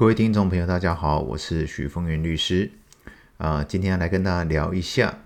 [0.00, 2.70] 各位听众朋友，大家好，我是许峰源律师。
[3.36, 5.18] 啊、今天来跟大家聊一下，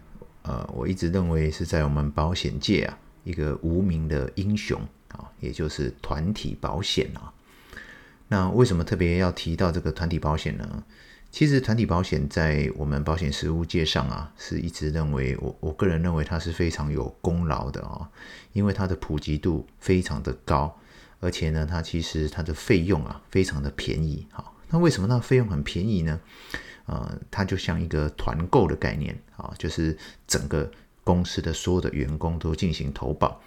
[0.43, 4.81] 呃，我一直认为是在我们保险界啊，一个无名的英雄
[5.13, 7.33] 啊，也就是团体保险啊。
[8.27, 10.83] 那为什么特别要提到这个团体保险呢？
[11.31, 18.11] 其实团体保险在我们保险实务界上啊，是一直认为我我个人认为它是非常有功劳的啊，
[18.53, 20.77] 因为它的普及度非常的高，
[21.21, 24.51] 而且呢，它其实它的费用啊非常的便宜哈。
[24.75, 26.19] 那为什么那费用很便宜呢？
[26.87, 29.97] 呃，它就像一个团购的概念啊，就是
[30.27, 30.69] 整个
[31.05, 33.41] 公司的所有的员工都进行投保。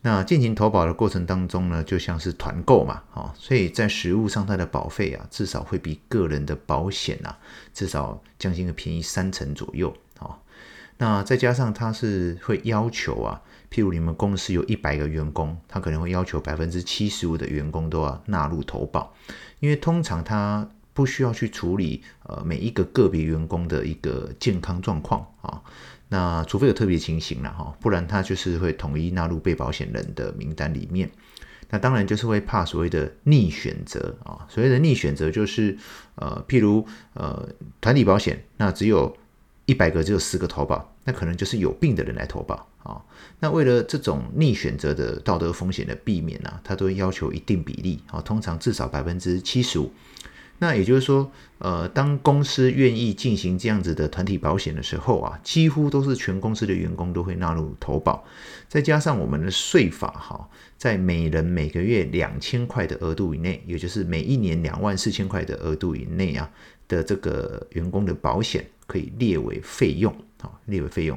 [0.00, 7.38] 那进行投保的过程当中呢，就像是团购嘛，啊，所以在实物上它的保费啊，至少会比个人的保险啊，
[7.74, 10.38] 至少将近个便宜三成左右啊。
[10.96, 19.14] 那再加上它是会要求啊，譬如你们公司有一百个员工，他可能会要求百分之七十五的员工都要纳入投保。
[19.62, 25.62] 因为通常他不需要去处理呃每一个个别员工的一个健康状况啊，
[26.08, 31.08] 那除非有特别情形了哈，不然他就是会统一纳入被保险人的名单里面。
[31.70, 35.78] 那当然就是会怕所谓的逆选择啊，所谓的逆选择就是
[36.16, 37.48] 呃譬如呃
[37.80, 39.16] 团体保险，那只有
[39.64, 42.68] 一百个只有十个投保，那可能就是有病的人来投保。
[42.82, 43.00] 啊，
[43.38, 49.92] 那为了这种逆选择的道德风险的避免呢，他都要求一定比例啊，通常至少百分之七十五。
[50.58, 58.24] 那也就是说，呃，当公司愿意进行这样子的团体保险的时候啊，几乎都是全公司的员工都会纳入投保，
[58.68, 66.48] 再加上我们的税法哈，在每人每个月两千块的额度以内，也就是每一年两万四千块的额度以内啊
[66.92, 70.14] 的这个员工的保险可以列为费用。
[70.42, 71.16] 啊，列为费用。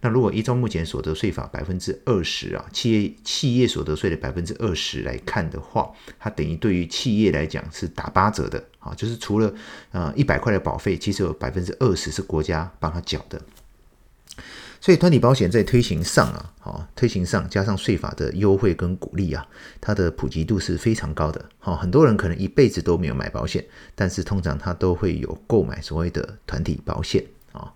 [0.00, 9.54] 那如果依照目前所得税法百分之二十啊，企业企业所得税的百分之二十来看的话，它等于对于企业来讲是打八折的啊，就是除了
[9.92, 13.40] 呃一百块的保费，其实有百分之二十是国家帮他缴的。
[14.84, 19.42] 所以团体保险在推行上啊，好，推行上加上税法的优惠跟鼓励啊，
[19.80, 21.42] 它的普及度是非常高的。
[21.58, 27.72] 好，很多人可能一辈子都没有买保险，但是通常他都会有购买所谓的团体保险啊。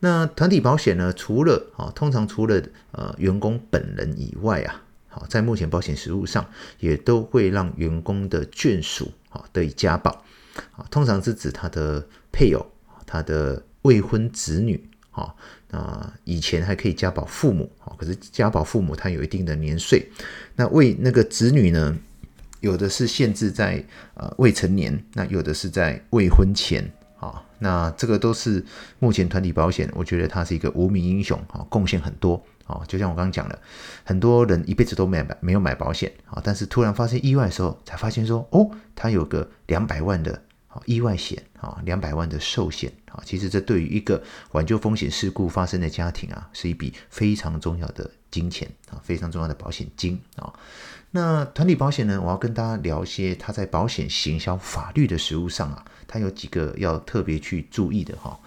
[0.00, 1.12] 那团体保险呢？
[1.12, 2.60] 除了啊，通常除了
[2.90, 6.44] 呃员工本人以外啊，好，在目前保险实务上，
[6.80, 10.10] 也都会让员工的眷属啊得以加保
[10.72, 12.66] 啊，通常是指他的配偶、
[13.06, 15.34] 他的未婚子女啊，
[15.70, 20.10] 那以前还可以加保父母啊，可是加保父母他有一定的年岁，
[20.56, 21.96] 那为那个子女呢，
[22.60, 23.84] 有的是限制在
[24.14, 26.90] 呃未成年，那有的是在未婚前。
[27.20, 28.64] 啊，那这个都是
[28.98, 32.80] 目前团体保险，我觉得它是一个无名英雄啊，贡献很多啊。
[32.88, 33.58] 就像我刚刚讲的，
[34.04, 40.42] 很多人一辈子都没买没有买保险啊，但是突然发生意外的时候，才发现说，哦，他有个两百万的
[40.86, 43.22] 意外险啊，两百万的寿险啊。
[43.24, 44.22] 其实这对于一个
[44.52, 50.52] 挽救风险事故发生的家庭啊，是一笔非常重要的金钱啊，非常重要的保险金啊。
[51.12, 58.38] 那团体保险呢，我要跟大家聊一些它在保险行销法律的实务上啊，它有几个要特别去注意的哈。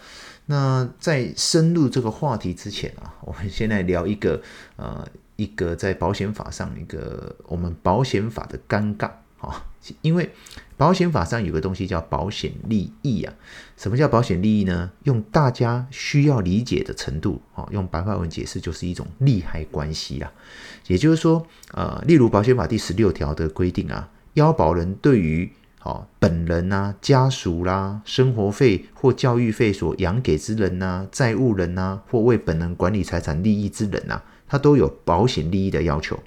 [0.46, 4.42] 那在深入这个话题之前啊，我们先来聊一个
[4.78, 9.10] 呃一个在保险法上一个我们保险法的尴尬
[9.44, 9.66] 啊，
[10.02, 10.32] 因为
[10.78, 13.34] 保险法上有个东西叫保险利益啊。
[13.78, 14.92] 什么叫保险利益呢？
[15.04, 20.32] 用大家需要理解的程度啊，用白话文解释就是一种利害关系啊。
[20.88, 36.18] 也就是说，呃，例如保险法第十六条的规定啊，要保人对于好本人呐、家属啦、生活费或教育费所养给之人呐、债务人呐，或为本人管理财产利益之人呐，他都有保险利益的要求。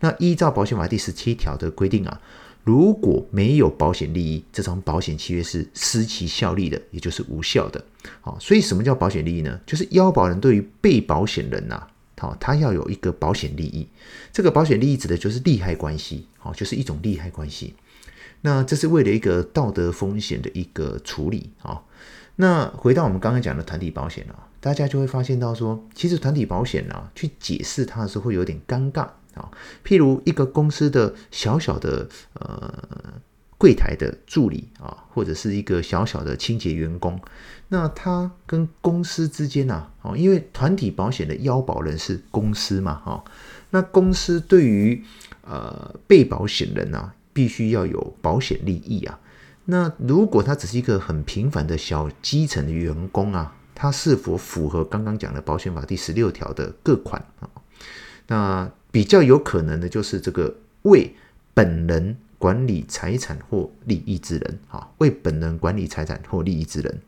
[0.00, 2.20] 那依照保险法第十七条的规定啊，
[2.64, 7.84] 如果没有保险利益，这张保险契约是失其效力的，也就是无效的。
[8.22, 9.60] 好，所以什么叫保险利益呢？
[9.66, 11.86] 就是要保人对于被保险人呐。
[12.16, 13.86] 好，他要有一个保险利益，
[14.32, 17.74] 这个保险利益指的就是利害关系，好，就是一种利害关系。
[18.40, 21.82] 那这是为了一个道德风险的一个处理啊。
[22.36, 29.50] 那回到我们刚刚讲的团体保险啊，大家就会发现到说，其实团体保险啊，去解释它的时候会有点尴尬啊。
[29.84, 32.72] 譬如一个公司的小小的呃。
[33.56, 37.18] 柜台的助理啊，或者是一个小小的清洁员工，
[37.68, 43.24] 那他跟公司之间啊，哦，因为团体保险的腰保人是公司嘛，哈，
[43.70, 45.02] 那公司对于
[45.46, 49.18] 呃被保险人啊，必须要有保险利益啊。
[49.64, 57.48] 那如果他只是一个很平凡的小基层的员工啊，他是否符合刚刚讲的保险法第十六条的各款啊？
[58.26, 61.12] 那比较有可能的就是这个为
[61.52, 62.16] 本人。
[62.36, 67.00] 管理财产或利益之人，啊，为本人管理财产或利益之人。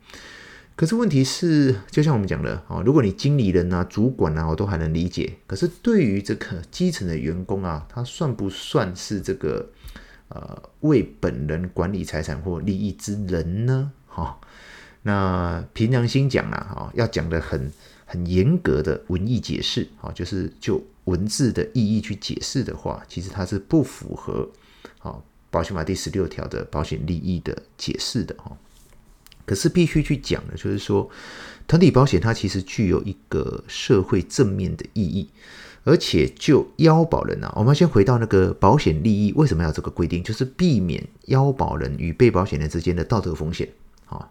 [0.75, 5.31] 可是问题是，就像我们讲的，啊，如果你经理人啊、主管啊，我都还能理解。
[5.45, 9.63] 可是对于这个基层的员工啊，他算不算是这个
[10.29, 13.91] 呃为本人管理财产或利益之人呢？
[14.07, 14.39] 哈，
[15.03, 17.71] 那凭良心讲啊，哈，要讲得很
[18.07, 24.47] 很严格的文义解释，啊，就是就文字的意义去解释的话，其实它是不符合
[24.99, 25.15] 啊
[25.49, 28.55] 保险法第十六条的保险利益的解释的，哈。
[29.45, 31.09] 可是必须去讲的，就是说，
[31.67, 35.29] 团体保险它其实具有一个社会正面的意义，
[35.85, 43.69] 而且就腰保人啊，我们先回到那个保险利益为什么要这个规定，就是避免腰保人与被保险人之间的道德风险
[44.07, 44.29] 啊。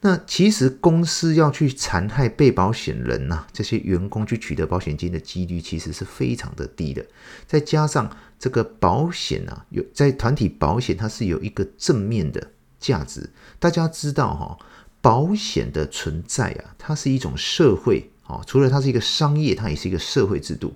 [0.00, 7.04] 那其实公司要去残害被保险人呐，这些员工去取得保险金的几率其实是非常的低的。
[7.46, 12.50] 再加上这个保险啊，有在团体保险它是有一个正面的。
[12.82, 14.58] 价值，大家知道哈，
[15.02, 20.72] 保险的存在啊，它是一种社会啊，除了它是一个商业，它也是一个社会制度。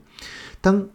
[0.61, 0.87] 当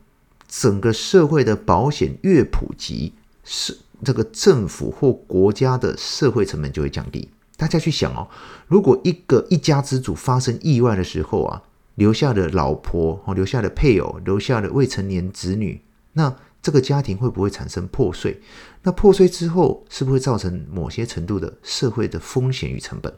[0.48, 3.12] 整个社会的保险越普及，
[3.44, 7.28] 是这个政府或国家的社会成本就会降低。
[7.60, 8.28] 大家去想哦，
[8.68, 11.62] 如果一个一家之主发生意外的时候啊，
[11.96, 15.82] 留下的老婆哦，留下的配偶，留下的未成年子女，
[16.14, 16.36] 那。
[16.62, 18.38] 这个家庭会不会产生破碎？
[18.84, 23.12] 那破碎之后，是不是会造成某些程度的社会的风险与成本？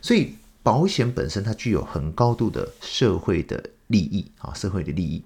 [0.00, 5.20] 所以，保险本身它具有很高度的社会的利益啊，社会的利益。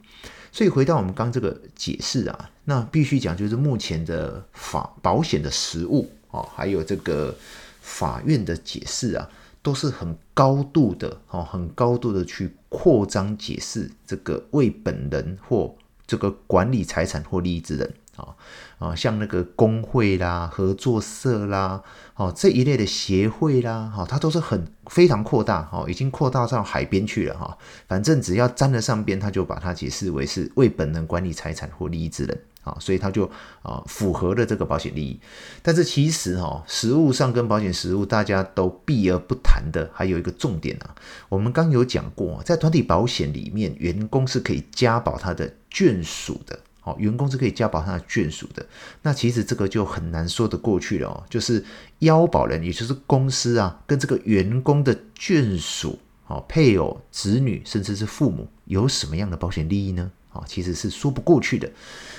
[0.50, 7.36] 所以，回到我们刚这个解释啊，那必须讲就是目前的法保险的实务啊，还有这个
[7.80, 9.28] 法院的解释啊，
[9.62, 15.74] 都是很高度的哦，很高度的去扩张解释这个为本人或。
[16.06, 18.34] 这个管理财产或利益之人啊
[18.80, 21.80] 啊，像那个工会啦、合作社啦，
[22.16, 27.56] 哦这一类的协会啦，哈，它都是很非常扩大，哈，已经扩大到海边去了，哈。
[27.86, 32.40] 反正只要沾得上边，他就把它解释为是为本人管理财产或利益之人。
[32.62, 33.24] 啊，所以他就
[33.62, 35.18] 啊符合了这个保险利益，
[35.62, 40.94] 但是其实哈，实务上跟保险实务大家都避而不谈的，还有一个重点啊，
[41.28, 48.66] 我们刚有讲过，在团体保险里面，员工是可以加保他的眷属的，哦，员工是可以加保他的眷属的，
[49.02, 51.64] 那其实这个就很难说得过去了哦，就是
[52.00, 60.10] 腰保人，也就是公司啊，跟这个员工的眷属，哦，配偶、子女，甚至是父母，有什么样的保险利益呢？
[60.32, 61.70] 啊，其实是说不过去的。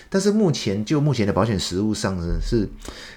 [0.10, 2.68] 但是目前就目前的保险实务上呢，是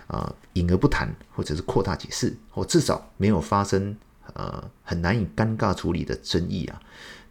[0.07, 3.97] 啊隐而不谈，或者是扩大解释，或至少没有发生
[4.35, 6.81] 呃很难以尴尬处理的争议啊。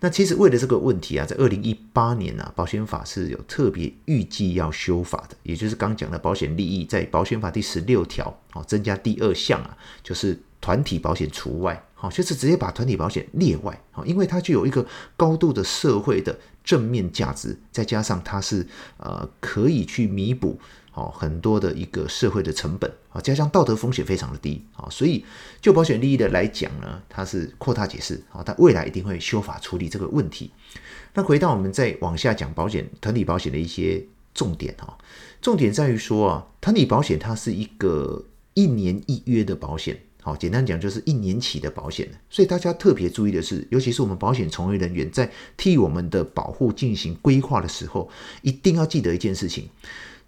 [0.01, 11.81] 那其实为了这个问题啊，在二零一八年啊，保险法是有特别预计要修法的，也就是刚讲的保险利益，在保险法第十六条啊增加第二项啊，就是团体保险除外。
[12.03, 14.85] 好，就是直接把团体保险列外，好，因为它具有一个
[15.15, 18.67] 高度的社会的正面价值，再加上它是
[18.97, 20.59] 呃可以去弥补
[20.91, 25.23] 好很多的一个社会的成本啊，加上道德风险非常的低啊，所以
[25.61, 30.51] 就保险利益的来讲呢，它是扩大解释啊，它未来一定会修法处理这个问题。
[31.13, 34.97] 那回到我们再往下讲保险团体保险的一些重点哈，
[35.41, 39.97] 重点在于说啊，团体保险它是一个一年一约的保险。
[40.23, 48.09] 好，简单讲就是一年期的保险，所以大家特别注意的是，尤其是我们保险从业人员在替我们的保护进行规划的时候，
[48.41, 49.67] 一定要记得一件事情。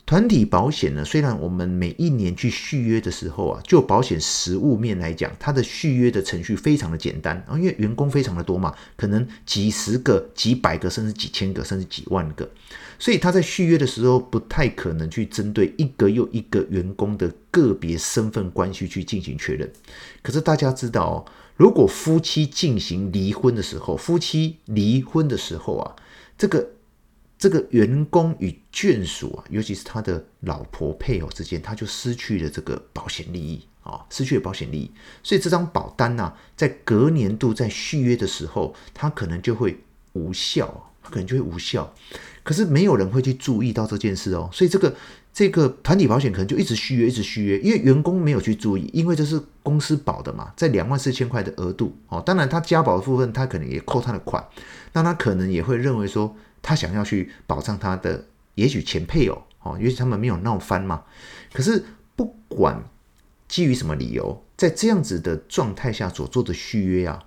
[0.06, 12.48] 团体保险呢，虽然我们每一年去续约的时候啊，就保险实务面来讲，它的续约的程序非常的简单啊，因为员工非常的多嘛，可能几十个、几百个，甚至几千个，甚至几万个，
[12.98, 19.72] 所以他在续约的时候不太可能去针对一个又一个员工的个别身份关系去进行确认。
[20.22, 21.26] 可是大家知道哦，
[21.56, 25.96] 如果夫妻进行离婚的时候，夫妻离婚的时候啊，
[26.38, 26.70] 这个。
[27.38, 34.90] 这个员工与眷属啊，尤其是他的老婆配偶之间，他就失去了这个保险利益啊，失去了保险利益。
[35.22, 39.78] 所以这张保单呢，在隔年度在续约的时候，它可能就会
[40.14, 41.94] 无效，它可能就会无效。
[42.46, 44.96] 可是没有人会去注意到这件事哦，所以这个
[45.34, 54.42] 这个团体保险可能就一直续约，一直续约，因为员工没有去注意，因为这是公司保的嘛，在两万四千块的额度哦，当然他加保的部分，他可能也扣他的款，
[54.94, 56.34] 那他可能也会认为说。
[56.68, 58.26] 他想要去保障他的，
[58.56, 61.04] 也许前配偶哦，也许他们没有闹翻嘛。
[61.54, 61.86] 可是
[62.16, 62.84] 不管
[63.48, 67.24] 基于什么理由，在这样子的状态下所做的续约啊，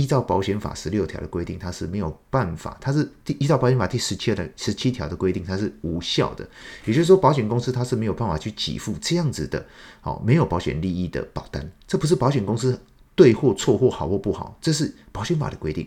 [0.00, 6.48] 依照保险法十六条的规定，它是没有办法，它是第依照保险法第十七的十七条的规定，它是无效的。
[6.86, 9.66] 也就是说，保险公司它是没有办法去给付这样子的，
[10.00, 11.70] 好，没有保险利益的保单。
[11.86, 12.80] 这不是保险公司
[13.14, 15.86] 对或错或好或不好，这是保险法的规定。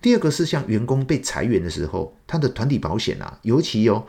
[0.00, 4.06] 第二个是像员工被裁员的时候，他的团体保险啊，尤其哦，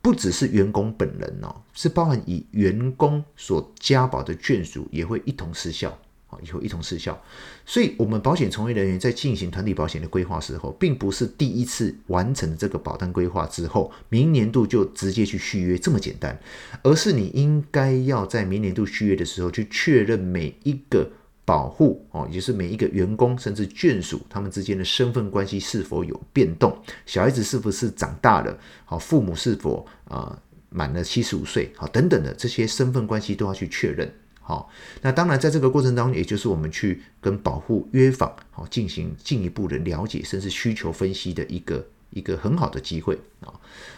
[0.00, 5.98] 不只是员工本人哦，是包含以员工所加保的眷属也会一同失效。
[6.28, 7.22] 啊以后一同失效，
[7.64, 16.36] 所以，我们保险从业人员在进行团体保险的规划时候，并不是第一次完成这个保单规划之后，明年度就直接去续约这么简单，
[16.82, 21.08] 而是你应该要在明年度续约的时候去确认每一个
[21.44, 30.36] 保户哦，也就是每一个员工甚至眷属他们之间的身份关系是否有变动，小孩子是不是长大了，好，父母是否啊
[30.70, 34.12] 满了七十五岁，好，等等的这些身份关系都要去确认。
[34.48, 34.70] 好，
[35.02, 43.52] 那当然，在这个过程当中，也就是我们去跟保护约访，好，进行进一步的了解，甚至需求分析的一个一个很好的机会啊。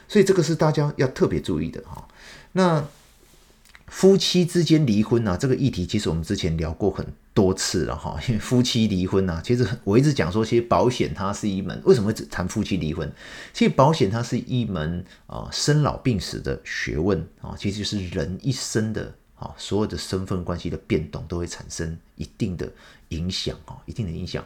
[0.08, 2.08] 所以这个是大家要特别注意的哈。
[2.52, 2.82] 那
[3.88, 8.18] 夫妻之间离婚呢，这个议题其实我们之前聊过很多次了哈。
[8.26, 13.12] 因为夫妻离婚呢，其实我一直讲说，其实保险它是一门，为什么只谈夫妻离婚？
[13.52, 19.14] 其实保险它是一门啊生老病死的学问啊，其实就是人一生的。
[19.38, 22.70] 啊，所有的身份关系的变动都会产生一定的
[23.10, 24.44] 影响啊，一定的影响。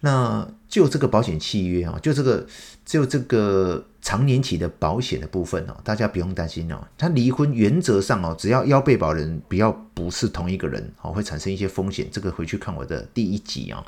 [0.00, 2.46] 那就这个保险契约啊，就这个
[2.84, 6.86] 就这个长年期的保险的部分哦，大家不用担心哦。
[6.98, 12.08] 他离婚原则上哦，只要要被保人不要不是同一个人哦，会产生一些风险。
[12.10, 13.84] 这个回去看我的第一集啊。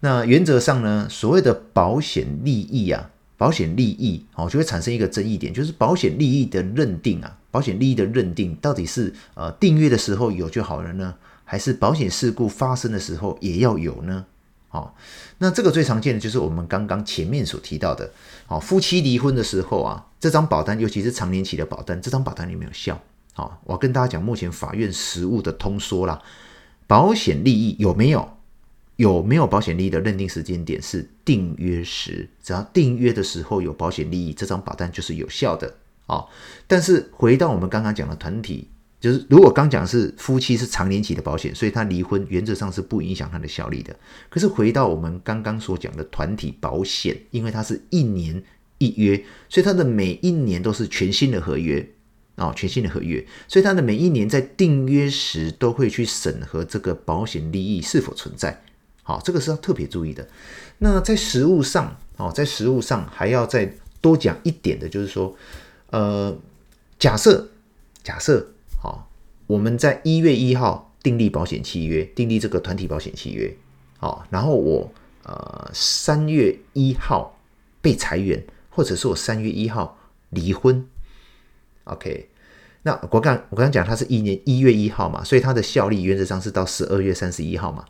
[0.00, 3.10] 那原则上呢，所谓的保险利益啊。
[3.36, 11.14] 保险利益哦，就会产生一个争议点，就是保险利益的认定啊，保险利益的认定到底是呃订阅的时候有就好了呢，
[11.44, 14.24] 还是保险事故发生的时候也要有呢？
[14.70, 14.92] 哦，
[15.38, 18.10] 那这个最常见的就是我们刚刚前面所提到的，
[18.48, 23.00] 哦，夫妻离婚的时候啊，这张保单尤其是长年期的保单，这张保单有没有效？
[23.36, 26.22] 哦，我跟大家讲，目前法院实务的通说啦，
[26.86, 28.36] 保险利益有没有？
[28.96, 35.66] 有没有保险利益的认定时间点是订约时，只要订约的时候有保险利益，这张保单就是有效的
[36.06, 36.28] 啊、哦。
[36.66, 38.68] 但是回到我们刚刚讲的团体，
[39.00, 43.94] 就是如果刚讲是夫妻是长年期的保险，所以他离婚原则上是不影响他的效力的。
[44.30, 48.42] 可是回到我们刚刚所讲的团体保险，因为它是一年
[48.78, 51.80] 一约，所以它的每一年都是全新的合约
[52.36, 58.62] 啊、哦，全新的合约，所以它的每一年在订约时都会去审核这个保险利益是否存在。
[59.04, 60.26] 好，这个是要特别注意的。
[60.78, 65.36] 那在实务上，哦，在实务上还要再多讲一点的，就是说，
[65.90, 66.36] 呃，
[66.98, 67.50] 假设
[68.02, 68.48] 假设，
[68.82, 69.08] 好，
[69.46, 73.54] 我们在一月一号订立保险契约，订立这个团体保险契约，
[73.98, 74.92] 好，然后我
[75.22, 77.38] 呃三月一号
[77.80, 79.98] 被裁员，或者是我三月一号
[80.30, 80.86] 离婚
[81.84, 82.28] ，OK，
[82.84, 87.84] 那我刚我刚刚讲它是一年一月一号嘛，所以它的效力原则上是到十二月三十一号嘛。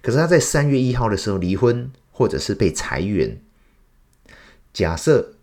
[0.00, 3.38] 可是他在三月一号的时候离婚，或者是被裁员。
[4.72, 5.34] 假设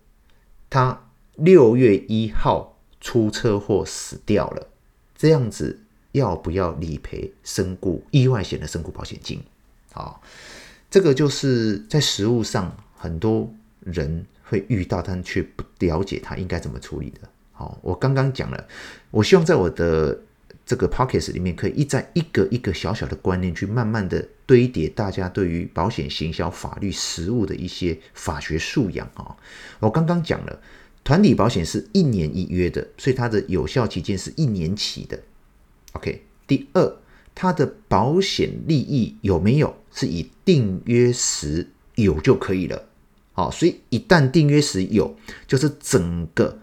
[0.68, 4.66] 他六月一号出车祸死掉了，
[5.14, 5.80] 这样子
[6.12, 9.40] 要不要理赔身故意外险的身故保险金？
[9.92, 10.22] 好，
[10.90, 17.20] 这个就是在实务上很多人会遇到，但却不了解他应该怎么处理的。
[17.56, 18.68] 好，我刚刚讲了，
[19.10, 20.20] 我希望在我的。
[20.68, 29.36] 这个 podcast 里面可以一再一个一个小小的观念，去慢慢的堆叠大家对于保险行销法律实务的一些法学素养啊。
[29.78, 30.60] 我刚刚讲了，
[31.04, 35.16] 团体保险是一年一约的，所以它的有效期间是一年期的。
[35.92, 36.96] OK，第二，
[37.32, 42.88] 它的保险利益有没有是以订约时有就可以了。
[43.34, 46.58] 好，所以一旦订约时有，就是整个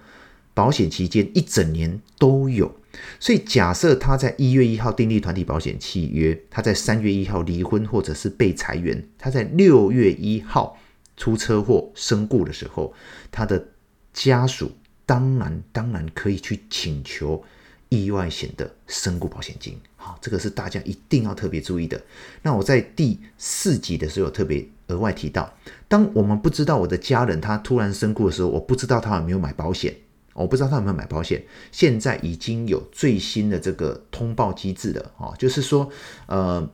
[0.54, 2.76] 保险期间一整年都有。
[3.20, 10.78] 所以，假设他在一月一号订立团体保险契约，他在三月一号离婚或者是被裁员，他在六月一号
[11.18, 12.94] 出车祸身故的时候，
[13.32, 13.66] 他的
[14.14, 14.72] 家属
[15.08, 17.44] 当然当然可以去请求
[17.90, 19.76] 意外险的身故保险金。
[19.96, 22.00] 好，这个是大家一定要特别注意的。
[22.44, 25.52] 那我在第四集的时候特别额外提到，
[25.88, 29.96] 当我们不知道我的家人他突然身故的时候，我不知道他有没有买保险。
[30.34, 35.90] 我不知道他有没有买保险，现在已经有最新的这个通报机制了啊，就是说，
[36.28, 36.68] 呃，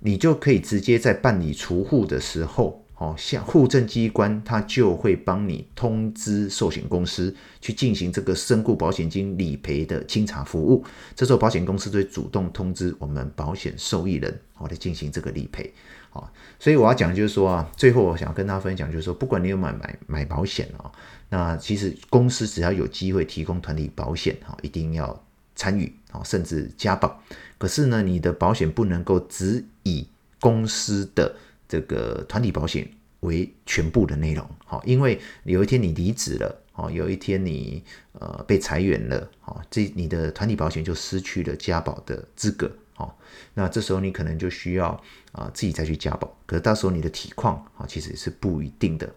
[0.00, 10.84] 你就可以直接在办理除户的时候，哦，像户政机关，它就会帮你通知寿险公司去进行这个身故保险金理赔的清查服务。
[11.14, 15.72] 这时候保险公司就会主动通知我们保险受益人，哦，来进行这个理赔。
[16.10, 20.86] 好，所以我要讲就是说啊，最后我想跟大家分享就是说，不管你有买买买保险啊，
[21.34, 25.20] 那其实公司只要有机会提供团体保险哈，一定要
[25.56, 27.20] 参与啊，甚至加保。
[27.58, 30.06] 可是呢，你的保险不能够只以
[30.38, 31.34] 公司的
[31.68, 32.88] 这个团体保险
[33.18, 43.18] 为全部的内容，好，因为有一天你离职了，哦，有一天你呃被裁员了，哦，这你的团体保险就失去了加保的资格，好，
[43.54, 44.88] 那这时候你可能就需要
[45.32, 49.12] 啊自己再去加保，可是到时候你的体况啊其实也是不一定的，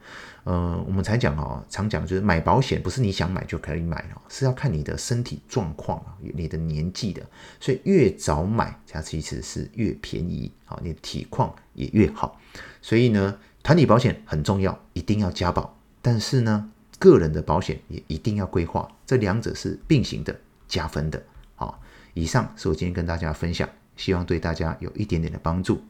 [0.48, 7.22] 呃，我们才讲哦，常讲就是买保险不是你想买就可以买哦，是要看你的身体状况啊，你的年纪的，
[7.60, 12.40] 所以越早买它其实是越便宜，啊，你的体况也越好，
[12.82, 13.38] 所以呢。
[13.64, 15.78] 团体保险很重要，一定要加保。
[16.02, 20.34] 但是呢，个人的保险也一定要规划，这两者是并行的，
[20.70, 21.22] 加分的。
[21.56, 21.82] 好，
[22.14, 25.84] 以上是我今天跟大家分享，希望对大家有一点点的帮助。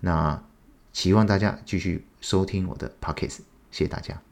[0.00, 0.42] 那
[0.94, 4.27] 希望大家继续收听我的 Podcast，谢谢大家。